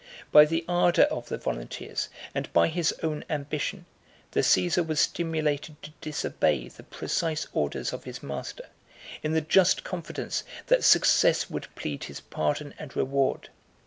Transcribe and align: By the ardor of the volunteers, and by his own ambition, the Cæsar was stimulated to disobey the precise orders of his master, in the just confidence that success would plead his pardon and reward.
By 0.31 0.45
the 0.45 0.65
ardor 0.67 1.03
of 1.03 1.29
the 1.29 1.37
volunteers, 1.37 2.09
and 2.33 2.51
by 2.53 2.69
his 2.69 2.91
own 3.03 3.23
ambition, 3.29 3.85
the 4.31 4.39
Cæsar 4.39 4.83
was 4.83 4.99
stimulated 4.99 5.79
to 5.83 5.91
disobey 6.01 6.69
the 6.69 6.81
precise 6.81 7.45
orders 7.53 7.93
of 7.93 8.05
his 8.05 8.23
master, 8.23 8.65
in 9.21 9.33
the 9.33 9.41
just 9.41 9.83
confidence 9.83 10.43
that 10.65 10.83
success 10.83 11.51
would 11.51 11.67
plead 11.75 12.05
his 12.05 12.19
pardon 12.19 12.73
and 12.79 12.95
reward. 12.95 13.49